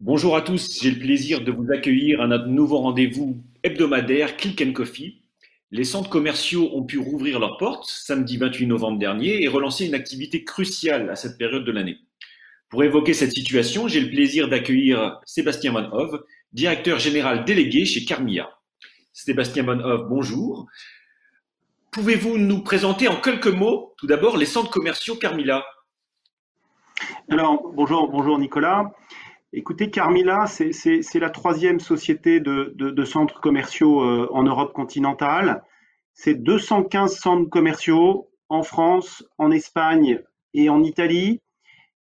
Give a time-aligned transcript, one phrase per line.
[0.00, 4.72] Bonjour à tous, j'ai le plaisir de vous accueillir à notre nouveau rendez-vous hebdomadaire Click
[4.72, 5.22] Coffee.
[5.72, 9.94] Les centres commerciaux ont pu rouvrir leurs portes samedi 28 novembre dernier et relancer une
[9.94, 11.96] activité cruciale à cette période de l'année.
[12.68, 18.04] Pour évoquer cette situation, j'ai le plaisir d'accueillir Sébastien Van Hove, directeur général délégué chez
[18.04, 18.48] Carmia.
[19.12, 20.66] Sébastien Van Hove, bonjour.
[21.96, 25.64] Pouvez-vous nous présenter en quelques mots, tout d'abord, les centres commerciaux Carmila?
[27.30, 28.92] Alors, bonjour, Nicolas.
[29.54, 35.64] Écoutez, Carmila, c'est la troisième société de, centres commerciaux euh, en Europe continentale.
[36.12, 40.20] C'est 215 centres commerciaux en France, en Espagne
[40.52, 41.40] et en Italie.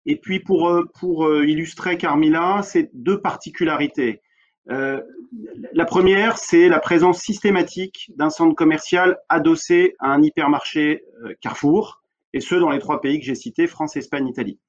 [0.06, 4.22] Et puis pour, euh, pour euh, illustrer Carmila, c'est deux particularités.
[4.68, 11.04] La première, c'est la présence systématique d'un centre commercial adossé à un hypermarché
[11.42, 12.02] Carrefour,
[12.34, 14.60] et ce dans les trois pays que j'ai cités, France, Espagne, Italie.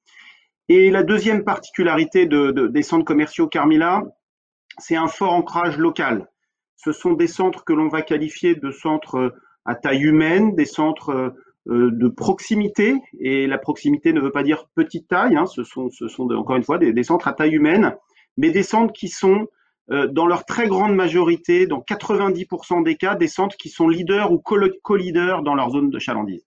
[0.69, 4.03] Et la deuxième particularité de, des centres commerciaux Carmila,
[4.77, 6.29] c'est un fort ancrage local.
[6.75, 9.29] Ce sont des centres que l'on va qualifier de centres euh,
[9.65, 11.29] à taille humaine, des centres euh,
[11.69, 12.95] euh, de proximité.
[13.19, 15.89] Et la proximité ne veut pas dire petite taille, hein, ce sont
[16.31, 17.95] encore une fois des, centres à taille humaine,
[18.35, 19.47] mais des centres qui sont
[19.89, 24.39] dans leur très grande majorité, dans 90% des cas, des centres qui sont leaders ou
[24.39, 26.45] co-leaders dans leur zone de chalandise.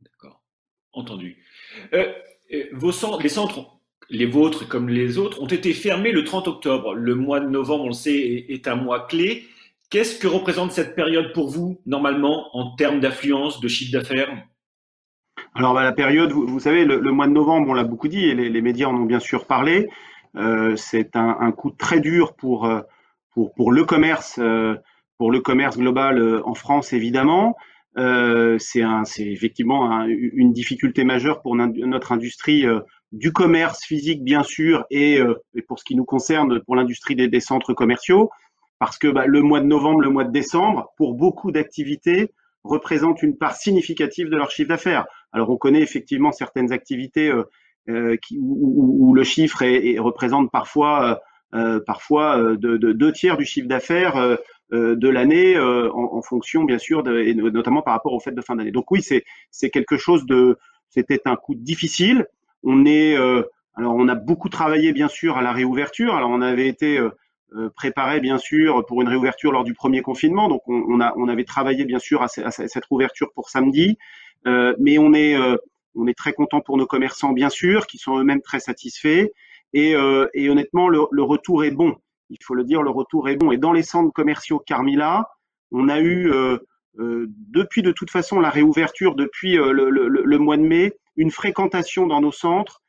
[0.00, 0.42] D'accord,
[0.92, 1.44] entendu.
[2.72, 6.94] Vos centres, les centres, les vôtres comme les autres, ont été fermés le 30 octobre.
[6.94, 9.46] Le mois de novembre, on le sait, est un mois clé.
[9.90, 14.30] Qu'est-ce que représente cette période pour vous, normalement, en termes d'affluence, de chiffre d'affaires?
[15.54, 18.34] Alors, bah, la période, vous, savez, le, mois de novembre, on l'a beaucoup dit, et
[18.34, 19.88] les, médias en ont bien sûr parlé.
[20.36, 22.80] Euh, c'est un, coup très dur pour, euh,
[23.34, 24.76] pour, le commerce, euh,
[25.18, 27.56] pour le commerce global en France, évidemment.
[27.96, 28.82] C'est
[29.18, 32.64] effectivement une difficulté majeure pour notre industrie
[33.12, 35.34] du commerce physique, bien sûr, et, euh,
[35.66, 38.30] pour ce qui nous concerne, pour l'industrie des, centres commerciaux,
[38.78, 42.32] parce que bah, le mois de novembre, le mois de décembre, pour beaucoup d'activités,
[42.62, 45.06] représente une part significative de leur chiffre d'affaires.
[45.32, 47.32] Alors, on connaît effectivement certaines activités
[47.86, 49.64] qui, où, le chiffre
[50.00, 51.20] représente parfois,
[51.86, 54.38] parfois de, de, deux tiers du chiffre d'affaires
[54.72, 58.40] euh, de l'année euh, en, fonction bien sûr et notamment par rapport aux fêtes de
[58.40, 58.70] fin d'année.
[58.70, 60.58] Donc oui, c'est quelque chose de
[60.90, 62.26] c'était un coup difficile.
[62.62, 63.42] On est euh,
[63.74, 66.14] alors on a beaucoup travaillé bien sûr à la réouverture.
[66.14, 67.00] Alors on avait été
[67.74, 70.48] préparé bien sûr pour une réouverture lors du premier confinement.
[70.48, 73.98] Donc on, a on avait travaillé bien sûr à, cette réouverture pour samedi,
[74.44, 75.36] mais on est
[75.94, 79.28] on est très content pour nos commerçants bien sûr qui sont eux-mêmes très satisfaits
[79.72, 79.94] et,
[80.34, 81.96] et honnêtement le, retour est bon
[82.30, 83.52] il faut le dire, le retour est bon.
[83.52, 85.28] Et dans les centres commerciaux Carmila,
[85.72, 86.58] on a eu, euh,
[86.98, 92.06] euh, depuis de toute façon la réouverture, depuis euh, le, mois de mai, une fréquentation
[92.06, 92.82] dans nos centres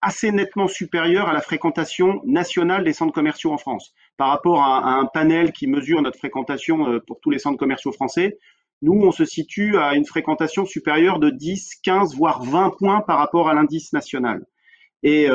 [0.00, 3.94] assez nettement supérieure à la fréquentation nationale des centres commerciaux en France.
[4.16, 8.38] Par rapport à, un panel qui mesure notre fréquentation pour tous les centres commerciaux français,
[8.82, 13.18] nous, on se situe à une fréquentation supérieure de 10, 15, voire 20 points par
[13.18, 14.44] rapport à l'indice national.
[15.02, 15.28] Et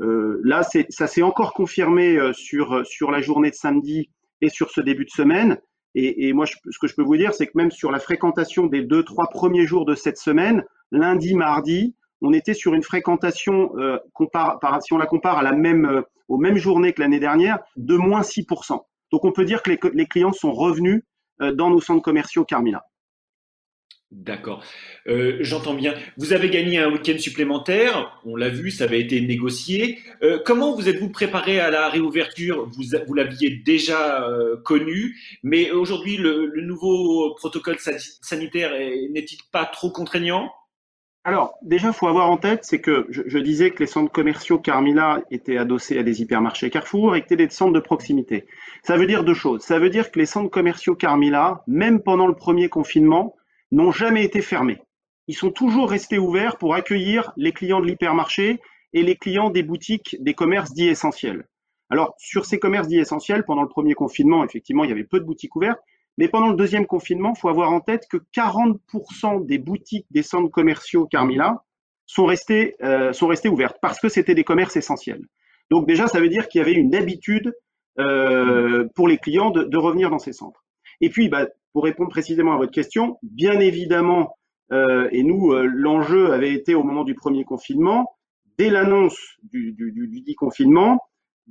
[0.00, 4.10] euh, là, ça s'est encore confirmé euh, sur, sur la journée de samedi
[4.40, 5.58] et sur ce début de semaine.
[5.94, 8.82] Et, moi, ce que je peux vous dire, c'est que même sur la fréquentation des
[8.82, 10.62] deux, trois premiers jours de cette semaine,
[10.92, 13.98] lundi, mardi, on était sur une fréquentation, euh,
[14.80, 18.20] si on la compare à la même, aux mêmes journées que l'année dernière, de moins
[18.20, 18.78] 6%.
[19.10, 21.02] Donc on peut dire que les, les clients sont revenus
[21.40, 22.84] dans nos centres commerciaux Carmila.
[24.10, 24.64] D'accord.
[25.06, 25.94] Euh, j'entends bien.
[26.16, 28.18] Vous avez gagné un week-end supplémentaire.
[28.24, 29.98] On l'a vu, ça avait été négocié.
[30.22, 32.70] Euh, comment vous êtes-vous préparé à la réouverture?
[32.70, 38.72] Vous, vous l'aviez déjà euh, connu, mais aujourd'hui, le, nouveau protocole sanitaire
[39.10, 40.50] n'est-il pas trop contraignant?
[41.24, 45.20] Alors, déjà, faut avoir en tête, c'est que je, disais que les centres commerciaux Carmila
[45.30, 48.46] étaient adossés à des hypermarchés Carrefour et que des centres de proximité.
[48.82, 49.60] Ça veut dire deux choses.
[49.62, 53.36] Ça veut dire que les centres commerciaux Carmila, même pendant le premier confinement,
[53.72, 54.80] n'ont jamais été fermés.
[55.26, 58.60] Ils sont toujours restés ouverts pour accueillir les clients de l'hypermarché
[58.94, 61.46] et les clients des boutiques des commerces dits essentiels.
[61.90, 65.20] Alors, sur ces commerces dits essentiels, pendant le premier confinement, effectivement, il y avait peu
[65.20, 65.80] de boutiques ouvertes,
[66.18, 70.24] mais pendant le deuxième confinement, il faut avoir en tête que 40% des boutiques des
[70.24, 71.64] centres commerciaux Carmila
[72.06, 75.22] sont restées, euh, sont ouvertes parce que c'était des commerces essentiels.
[75.70, 77.54] Donc déjà, ça veut dire qu'il y avait une habitude
[78.00, 80.64] euh, pour les clients de, revenir dans ces centres.
[81.00, 84.36] Et puis, bah, pour répondre précisément à votre question, bien évidemment,
[84.72, 88.16] euh, et nous, l'enjeu avait été au moment du premier confinement,
[88.58, 90.98] dès l'annonce du, du, du, dit confinement,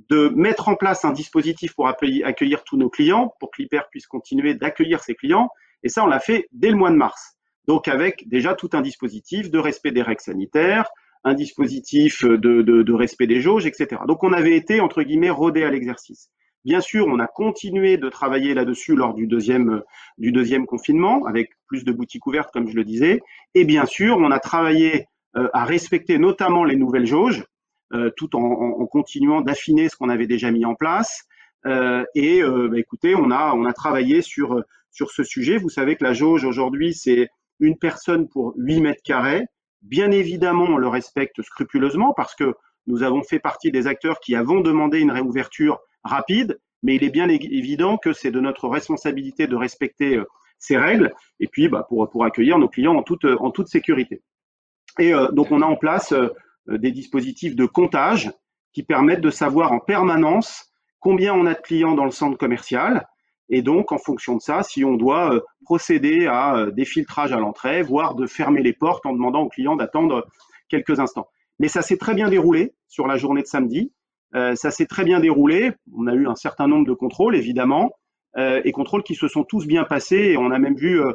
[0.08, 4.06] de mettre en place un dispositif pour accueillir, tous nos clients, pour que l'hyper puisse
[4.06, 5.50] continuer d'accueillir ses clients.
[5.82, 7.36] Et ça, on l'a fait dès le mois de mars.
[7.66, 10.88] Donc avec déjà tout un dispositif de respect des règles sanitaires,
[11.24, 14.00] un dispositif de, de, respect des jauges, etc.
[14.06, 16.30] Donc on avait été, entre guillemets, rodé à l'exercice.
[16.64, 19.82] Bien sûr, on a continué de travailler là-dessus lors du deuxième,
[20.16, 23.20] du deuxième confinement, avec plus de boutiques ouvertes, comme je le disais.
[23.54, 25.06] Et bien sûr, on a travaillé
[25.36, 27.44] euh, à respecter notamment les nouvelles jauges,
[28.16, 31.24] tout en, en, continuant d'affiner ce qu'on avait déjà mis en place.
[31.66, 35.58] Euh, et bah, écoutez, on a, on a travaillé sur, sur ce sujet.
[35.58, 37.28] Vous savez que la jauge aujourd'hui, c'est
[37.60, 39.46] une personne pour 8 mètres carrés.
[39.82, 42.54] Bien évidemment, on le respecte scrupuleusement parce que
[42.86, 47.10] nous avons fait partie des acteurs qui avons demandé une réouverture rapide, mais il est
[47.10, 50.24] bien évident que c'est de notre responsabilité de respecter euh,
[50.58, 54.22] ces règles et puis bah, pour, pour accueillir nos clients en toute, en toute sécurité.
[54.98, 56.28] Et euh, donc on a en place euh,
[56.68, 58.30] des dispositifs de comptage
[58.72, 60.66] qui permettent de savoir en permanence
[61.00, 63.08] combien on a de clients dans le centre commercial
[63.48, 67.82] et donc en fonction de ça, si on doit procéder à des filtrages à l'entrée,
[67.82, 70.26] voire de fermer les portes en demandant aux clients d'attendre
[70.68, 71.28] quelques instants.
[71.58, 73.92] Mais ça s'est très bien déroulé sur la journée de samedi.
[74.34, 75.72] Euh, ça s'est très bien déroulé.
[75.94, 77.92] On a eu un certain nombre de contrôles, évidemment,
[78.36, 80.16] euh, et contrôles qui se sont tous bien passés.
[80.16, 81.12] Et on a même vu euh,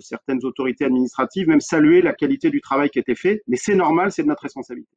[0.00, 3.42] certaines autorités administratives même saluer la qualité du travail qui a été fait.
[3.46, 4.96] Mais c'est normal, c'est de notre responsabilité.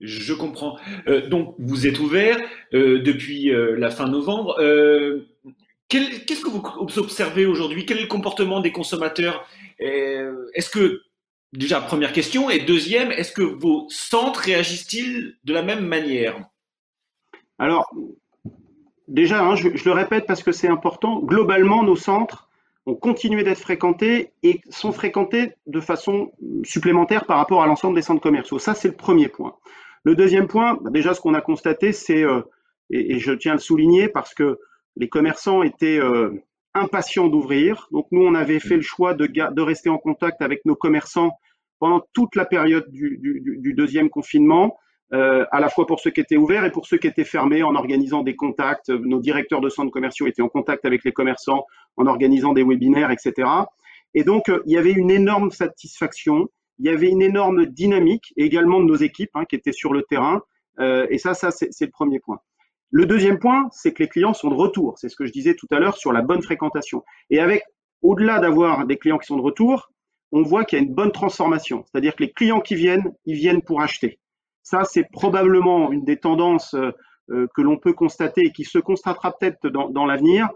[0.00, 0.78] Je comprends.
[1.28, 2.38] donc, vous êtes ouvert
[2.72, 4.56] depuis la fin novembre.
[5.88, 7.84] Qu'est-ce que vous observez aujourd'hui?
[7.84, 9.46] Quel est le comportement des consommateurs?
[9.78, 11.02] Est-ce que
[11.52, 12.48] Déjà, première question.
[12.48, 16.44] Et deuxième, est-ce que vos centres réagissent-ils de la même manière?
[17.58, 17.90] Alors,
[19.08, 22.48] déjà, hein, je, le répète parce que c'est important, globalement, nos centres
[22.86, 26.32] ont continué d'être fréquentés et sont fréquentés de façon
[26.64, 28.58] supplémentaire par rapport à l'ensemble des centres commerciaux.
[28.58, 29.56] Ça, c'est le premier point.
[30.04, 32.40] Le deuxième point, bah, déjà, ce qu'on a constaté, c'est, euh,
[32.90, 34.58] et, je tiens à le souligner parce que
[34.96, 36.30] les commerçants étaient euh,
[36.74, 37.88] impatients d'ouvrir.
[37.92, 41.32] Donc nous, on avait fait le choix de, rester en contact avec nos commerçants
[41.78, 44.76] pendant toute la période du deuxième confinement,
[45.12, 47.62] euh, à la fois pour ceux qui étaient ouverts et pour ceux qui étaient fermés,
[47.62, 48.90] en organisant des contacts.
[48.90, 51.64] Nos directeurs de centres commerciaux étaient en contact avec les commerçants,
[51.96, 53.48] en organisant des webinaires, etc.
[54.14, 56.48] Et donc, euh, il y avait une énorme satisfaction,
[56.78, 60.02] il y avait une énorme dynamique, également de nos équipes hein, qui étaient sur le
[60.02, 60.42] terrain.
[60.78, 62.38] Euh, et ça, ça c'est le premier point.
[62.92, 64.98] Le deuxième point, c'est que les clients sont de retour.
[64.98, 67.04] C'est ce que je disais tout à l'heure sur la bonne fréquentation.
[67.30, 67.62] Et avec,
[68.02, 69.90] au-delà d'avoir des clients qui sont de retour,
[70.32, 71.84] on voit qu'il y a une bonne transformation.
[71.86, 74.18] C'est-à-dire que les clients qui viennent, ils viennent pour acheter.
[74.62, 76.90] Ça, c'est probablement une des tendances euh,
[77.30, 80.48] euh, que l'on peut constater et qui se constatera peut-être dans, l'avenir.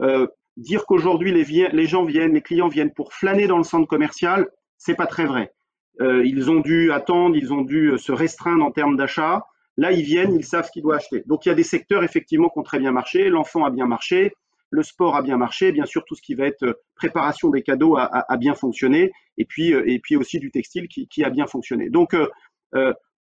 [0.00, 0.26] Euh,
[0.56, 4.94] dire qu'aujourd'hui les, gens viennent, les clients viennent pour flâner dans le centre commercial, c'est
[4.94, 5.52] pas très vrai.
[6.00, 9.46] ils ont dû attendre, ils ont dû se restreindre en termes d'achat.
[9.78, 11.22] Là, ils viennent, ils savent ce qu'ils doivent acheter.
[11.26, 13.30] Donc, il y a des secteurs effectivement qui ont très bien marché.
[13.30, 14.34] L'enfant a bien marché,
[14.70, 17.96] le sport a bien marché, bien sûr, tout ce qui va être préparation des cadeaux
[17.96, 21.88] a, bien fonctionné, et puis, et puis aussi du textile qui, a bien fonctionné.
[21.88, 22.14] Donc,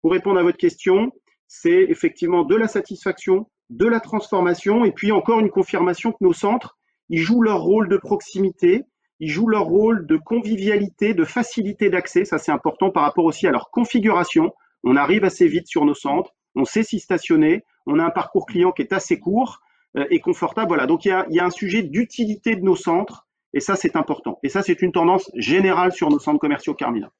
[0.01, 1.11] pour répondre à votre question,
[1.47, 6.33] c'est effectivement de la satisfaction, de la transformation, et puis encore une confirmation que nos
[6.33, 6.77] centres,
[7.09, 8.83] ils jouent leur rôle de proximité,
[9.19, 12.25] ils jouent leur rôle de convivialité, de facilité d'accès.
[12.25, 14.53] Ça, c'est important par rapport aussi à leur configuration.
[14.83, 18.45] On arrive assez vite sur nos centres on sait s'y stationner, on a un parcours
[18.45, 19.61] client qui est assez court
[19.95, 20.67] euh, et confortable.
[20.67, 24.39] Voilà, donc il y a, un sujet d'utilité de nos centres et ça c'est important.
[24.43, 27.11] Et ça c'est une tendance générale sur nos centres commerciaux Carmina.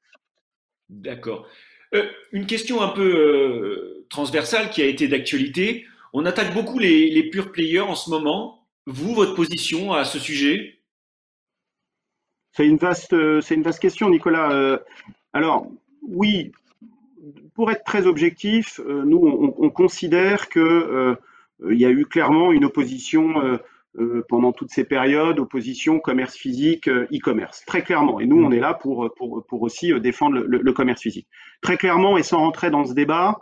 [0.88, 1.46] D'accord.
[1.94, 5.86] Euh, une question un peu euh, transversale qui a été d'actualité.
[6.12, 8.66] On attaque beaucoup les, les players en ce moment.
[8.86, 10.80] Vous, votre position à ce sujet?
[12.52, 14.80] C'est une vaste, c'est une vaste question, Nicolas.
[15.32, 15.70] alors
[16.02, 16.52] oui,
[17.54, 21.16] pour être très objectif, euh, nous, on, considère qu'il euh,
[21.68, 23.56] y a eu clairement une opposition euh,
[24.28, 28.20] pendant toutes ces périodes, opposition commerce physique, e-commerce, très clairement.
[28.20, 31.26] Et nous, on est là pour, pour, pour aussi défendre le, commerce physique.
[31.62, 33.38] Très clairement, et sans rentrer dans ce débat,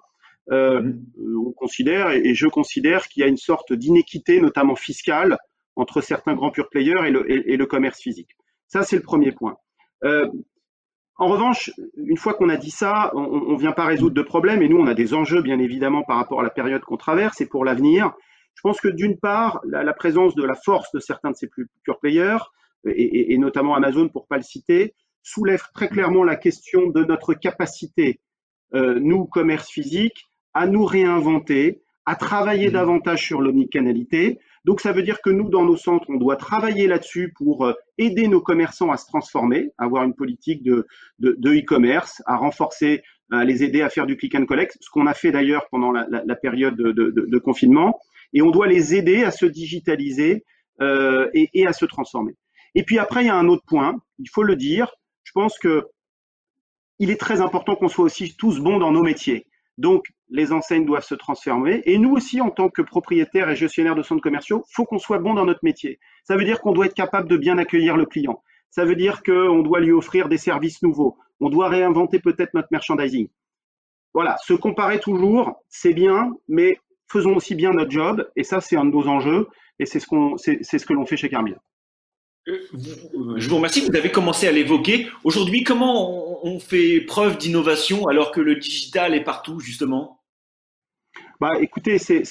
[0.50, 5.36] on considère, et je considère qu'il y a une sorte d'inéquité, notamment fiscale,
[5.74, 8.30] entre certains grands pure players et le, et, le commerce physique.
[8.66, 9.56] Ça, c'est le premier point.
[11.18, 14.60] En revanche, une fois qu'on a dit ça, on ne vient pas résoudre de problème
[14.62, 17.40] et nous, on a des enjeux, bien évidemment, par rapport à la période qu'on traverse
[17.40, 18.12] et pour l'avenir.
[18.56, 21.68] Je pense que d'une part, la, présence de la force de certains de ces plus
[21.84, 22.38] pure players,
[22.86, 28.20] et, notamment Amazon pour pas le citer, soulève très clairement la question de notre capacité,
[28.74, 32.72] euh, nous, commerce physique, à nous réinventer, à travailler mmh.
[32.72, 36.88] davantage sur l'omnicanalité, donc ça veut dire que nous, dans nos centres, on doit travailler
[36.88, 40.86] là-dessus pour euh, aider nos commerçants à se transformer, à avoir une politique de
[41.20, 45.14] e-commerce, à renforcer, à les aider à faire du click and collect, ce qu'on a
[45.14, 47.98] fait d'ailleurs pendant la, période de, confinement.
[48.32, 50.44] Et on doit les aider à se digitaliser
[50.80, 52.34] euh, et, à se transformer.
[52.74, 54.90] Et puis après, il y a un autre point il faut le dire,
[55.24, 55.86] je pense que
[56.98, 59.46] il est très important qu'on soit aussi tous bons dans nos métiers.
[59.76, 61.82] Donc, les enseignes doivent se transformer.
[61.84, 65.18] Et nous aussi, en tant que propriétaires et gestionnaires de centres commerciaux, faut qu'on soit
[65.18, 65.98] bon dans notre métier.
[66.24, 68.42] Ça veut dire qu'on doit être capable de bien accueillir le client.
[68.70, 71.18] Ça veut dire qu'on doit lui offrir des services nouveaux.
[71.40, 73.28] On doit réinventer peut-être notre merchandising.
[74.14, 78.28] Voilà, se comparer toujours, c'est bien, mais faisons aussi bien notre job.
[78.36, 79.48] Et ça, c'est un de nos enjeux.
[79.78, 81.58] Et c'est ce, qu'on, c'est, ce que l'on fait chez Carmilla.
[82.48, 82.56] Euh,
[83.36, 85.08] je vous remercie, vous avez commencé à l'évoquer.
[85.24, 90.22] Aujourd'hui, comment on fait preuve d'innovation alors que le digital est partout, justement?
[91.40, 92.22] Bah, Écoutez, c'est,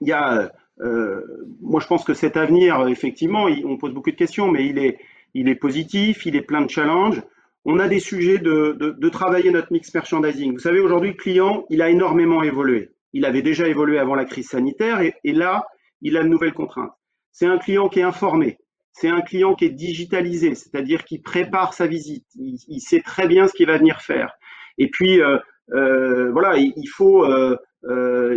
[0.00, 1.20] il y a, euh,
[1.60, 4.98] moi je pense que cet avenir, effectivement, on pose beaucoup de questions, mais il est,
[5.34, 7.22] il est positif, il est plein de challenges.
[7.64, 10.52] On a des sujets de, de, travailler notre mix merchandising.
[10.54, 12.90] Vous savez, aujourd'hui, le client, il a énormément évolué.
[13.12, 15.64] Il avait déjà évolué avant la crise sanitaire et, là,
[16.02, 16.92] il a de nouvelles contraintes.
[17.32, 18.58] C'est un client qui est informé,
[18.92, 23.46] c'est un client qui est digitalisé, c'est-à-dire qui prépare sa visite, il, sait très bien
[23.46, 24.32] ce qu'il va venir faire.
[24.76, 25.38] Et puis, euh,
[25.72, 27.56] euh, voilà, il, faut, euh,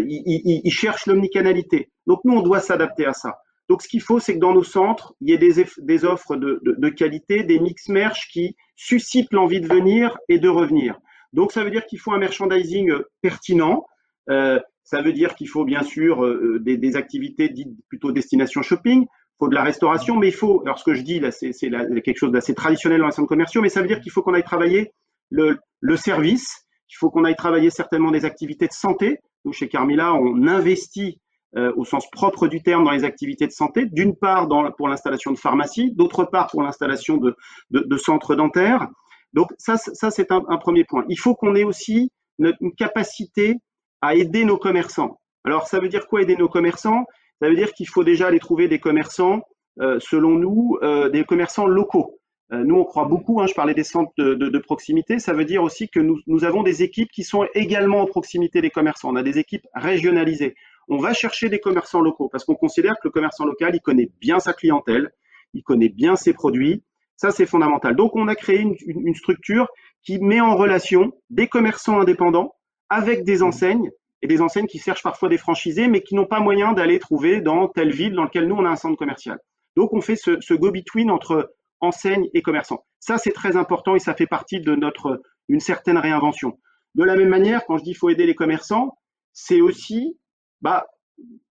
[0.08, 1.90] il, cherche l'omnicanalité.
[2.06, 3.40] Donc nous, on doit s'adapter à ça.
[3.70, 6.62] Donc ce qu'il faut, c'est que dans nos centres, il y ait des, offres de,
[6.64, 10.98] de, qualité, des mix merch qui suscitent l'envie de venir et de revenir.
[11.34, 13.86] Donc ça veut dire qu'il faut un merchandising pertinent.
[14.28, 16.26] Ça veut dire qu'il faut bien sûr
[16.60, 19.06] des, des activités dites plutôt destination shopping
[19.42, 22.18] faut de la restauration, mais il faut, alors ce que je dis là, c'est quelque
[22.18, 24.44] chose d'assez traditionnel dans les centres commerciaux, mais ça veut dire qu'il faut qu'on aille
[24.44, 24.94] travailler
[25.32, 25.58] le,
[25.96, 29.18] service, il faut qu'on aille travailler certainement des activités de santé.
[29.44, 31.20] Nous, chez Carmilla, on investit
[31.56, 34.48] euh, au sens propre du terme dans les activités de santé, d'une part
[34.78, 38.88] pour l'installation de pharmacie, d'autre part pour l'installation de, centres dentaires.
[39.34, 41.04] Donc ça, ça c'est un, un, premier point.
[41.10, 43.56] Il faut qu'on ait aussi une capacité
[44.02, 45.20] à aider nos commerçants.
[45.44, 47.06] Alors ça veut dire quoi aider nos commerçants?
[47.42, 49.42] Ça veut dire qu'il faut déjà aller trouver des commerçants,
[49.80, 52.20] euh, selon nous, euh, des commerçants locaux.
[52.54, 55.34] Euh, nous, on croit beaucoup, hein, je parlais des centres de, de, de, proximité, ça
[55.34, 58.70] veut dire aussi que nous, nous avons des équipes qui sont également en proximité des
[58.70, 59.10] commerçants.
[59.10, 60.56] On a des équipes régionalisées.
[60.90, 64.12] On va chercher des commerçants locaux parce qu'on considère que le commerçant local, il connaît
[64.20, 65.12] bien sa clientèle,
[65.54, 66.84] il connaît bien ses produits.
[67.16, 67.96] Ça, c'est fondamental.
[67.96, 69.68] Donc, on a créé une, une, une structure
[70.04, 72.54] qui met en relation des commerçants indépendants
[72.92, 73.90] avec des enseignes
[74.22, 77.40] et des enseignes qui cherchent parfois des franchisés, mais qui n'ont pas moyen d'aller trouver
[77.40, 79.40] dans telle ville dans laquelle nous, on a un centre commercial.
[79.78, 82.84] Donc, on fait ce, ce go-between entre enseignes et commerçants.
[83.00, 86.60] Ça, c'est très important et ça fait partie de notre une certaine réinvention.
[86.94, 88.98] De la même manière, quand je dis faut aider les commerçants,
[89.32, 90.20] c'est aussi
[90.62, 90.86] bah,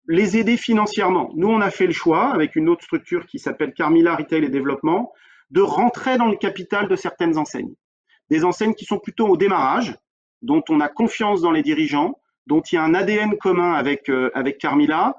[0.08, 1.32] les aider financièrement.
[1.36, 4.50] Nous, on a fait le choix, avec une autre structure qui s'appelle Carmilla Retail et
[4.50, 5.12] Développement,
[5.51, 7.75] de rentrer dans le capital de certaines enseignes.
[8.30, 9.96] Des enseignes qui sont plutôt au démarrage,
[10.45, 14.09] dont on a confiance dans les dirigeants, dont il y a un ADN commun avec,
[14.09, 15.17] euh, avec Carmilla,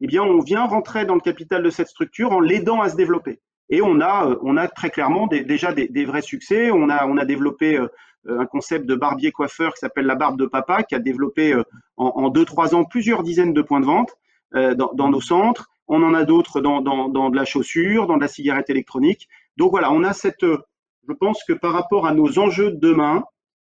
[0.00, 2.96] eh bien, on vient rentrer dans le capital de cette structure en l'aidant à se
[2.96, 3.40] développer.
[3.70, 6.70] Et on a, euh, on a très clairement déjà des, des, vrais succès.
[6.70, 7.88] On a, on a développé euh,
[8.28, 11.54] un concept de barbier coiffeur qui s'appelle la barbe de papa, qui a développé
[11.96, 14.10] en, en deux trois ans plusieurs dizaines de points de vente
[14.52, 15.68] dans, dans, nos centres.
[15.86, 19.28] On en a d'autres dans, dans, dans, de la chaussure, dans de la cigarette électronique.
[19.56, 20.44] Donc voilà, on a cette.
[20.44, 23.22] Je pense que par rapport à nos enjeux de demain,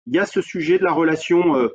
[0.09, 1.69] il y a ce sujet de la relation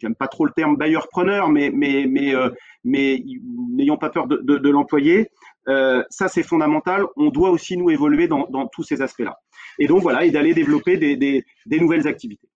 [0.00, 2.50] j'aime pas trop le terme bailleur-preneur, mais, mais, mais, euh,
[2.84, 3.22] mais
[3.70, 5.30] n'ayons pas peur de, de, de l'employer.
[5.68, 7.04] Euh, ça, c'est fondamental.
[7.16, 9.38] On doit aussi nous évoluer dans, dans tous ces aspects-là.
[9.78, 12.48] Et donc, voilà, et d'aller développer des, des, des, nouvelles activités.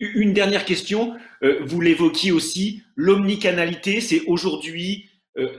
[0.00, 1.16] Une dernière question.
[1.42, 5.56] Euh, vous l'évoquiez aussi, l'omnicanalité, c'est aujourd'hui, euh,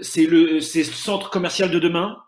[0.00, 2.18] c'est le, le centre commercial de demain?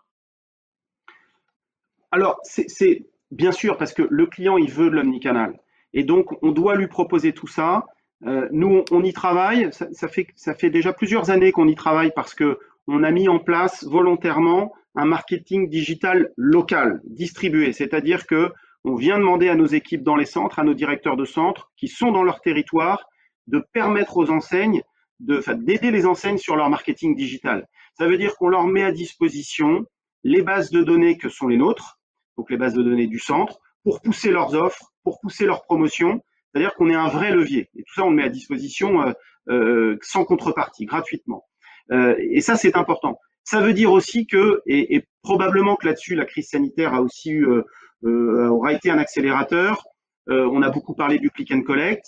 [2.11, 5.59] Alors, c'est bien sûr, parce que le client, il veut de l'omnicanal.
[5.95, 7.85] Et donc, on doit lui proposer tout ça.
[8.25, 9.69] Euh, nous, on, y travaille.
[9.71, 13.83] Ça, fait, déjà plusieurs années qu'on y travaille parce que on a mis en place
[13.85, 17.73] volontairement un marketing digital local, distribué.
[17.73, 18.51] C'est-à-dire que
[18.83, 21.87] on vient demander à nos équipes dans les centres, à nos directeurs de centres qui
[21.87, 23.09] sont dans leur territoire,
[23.47, 24.83] de permettre aux enseignes,
[25.19, 27.67] de, d'aider les enseignes sur leur marketing digital.
[27.97, 29.85] Ça veut dire qu'on leur met à disposition
[30.23, 31.99] les bases de données que sont les nôtres,
[32.37, 36.21] donc les bases de données du centre, pour pousser leurs offres, pour pousser leurs promotions.
[36.51, 37.69] C'est-à-dire qu'on est un vrai levier.
[37.75, 39.13] Et tout ça, on le met à disposition euh,
[39.49, 41.45] euh, sans contrepartie, gratuitement.
[41.91, 43.19] Euh, et ça, c'est important.
[43.43, 47.29] Ça veut dire aussi que, et, et probablement que là-dessus, la crise sanitaire a aussi
[47.31, 49.83] eu, euh, aura été un accélérateur.
[50.27, 52.05] on a beaucoup parlé du click and collect.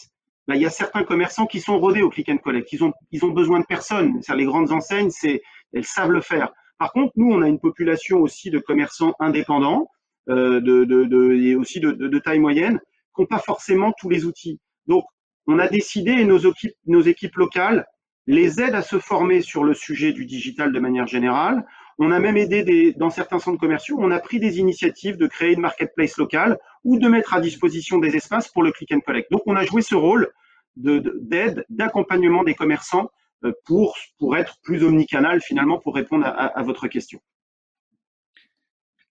[0.48, 2.74] Là, il y a certains commerçants qui sont rodés au click and collect.
[2.74, 4.20] Ils ont, ils ont besoin de personne.
[4.36, 5.44] Les grandes enseignes, c'est,
[5.74, 6.52] elles savent le faire.
[6.80, 9.92] Par contre, nous, on a une population aussi de commerçants indépendants
[10.28, 12.80] de, de, de, et aussi de, de, taille moyenne,
[13.16, 14.60] qui n'ont pas forcément tous les outils.
[14.88, 15.06] Donc,
[15.48, 17.86] on a décidé, et nos équipes, nos équipes locales
[18.28, 21.66] les aident à se former sur le sujet du digital de manière générale,
[21.98, 25.26] On a même aidé des, dans certains centres commerciaux, on a pris des initiatives de
[25.26, 29.00] créer une marketplace locale ou de mettre à disposition des espaces pour le click and
[29.00, 29.32] collect.
[29.32, 30.30] Donc, on a joué ce rôle
[30.76, 33.10] d'aide, d'accompagnement des commerçants
[33.46, 37.20] euh, pour, pour être plus omnicanal finalement pour répondre à, votre question.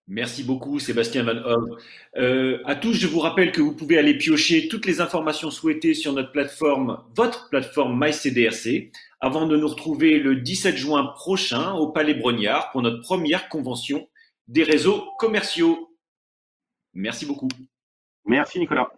[0.06, 1.82] Merci beaucoup Sébastien Van Hoff.
[2.16, 5.94] Euh, à tous, je vous rappelle que vous pouvez aller piocher toutes les informations souhaitées
[5.94, 11.88] sur notre plateforme, votre plateforme MyCDRC, avant de nous retrouver le 17 juin prochain au
[11.88, 14.06] Palais Brognard pour notre première convention
[14.46, 15.96] des réseaux commerciaux.
[16.92, 17.49] Merci beaucoup.
[18.26, 18.92] Merci Nicolas.